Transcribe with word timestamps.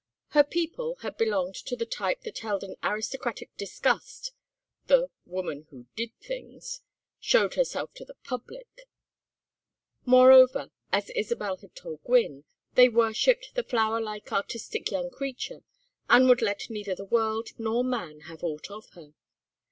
Her 0.29 0.43
people 0.43 0.95
had 1.01 1.15
belonged 1.15 1.53
to 1.53 1.75
the 1.75 1.85
type 1.85 2.21
that 2.21 2.39
held 2.39 2.63
in 2.63 2.75
aristocratic 2.81 3.55
disgust 3.55 4.31
the 4.87 5.11
"woman 5.27 5.67
who 5.69 5.85
did 5.95 6.09
things," 6.19 6.81
"showed 7.19 7.53
herself 7.53 7.93
to 7.93 8.05
the 8.05 8.15
public"; 8.23 8.89
moreover, 10.03 10.71
as 10.91 11.11
Isabel 11.11 11.57
had 11.57 11.75
told 11.75 12.03
Gwynne, 12.03 12.45
they 12.73 12.89
worshipped 12.89 13.53
the 13.53 13.61
flower 13.63 14.01
like 14.01 14.33
artistic 14.33 14.89
young 14.89 15.11
creature, 15.11 15.61
and 16.09 16.27
would 16.27 16.41
let 16.41 16.67
neither 16.71 16.95
the 16.95 17.05
world 17.05 17.49
nor 17.59 17.83
man 17.83 18.21
have 18.21 18.43
aught 18.43 18.71
of 18.71 18.89
her. 18.93 19.13